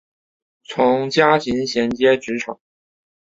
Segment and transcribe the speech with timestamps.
[0.63, 2.59] 从家庭衔接职场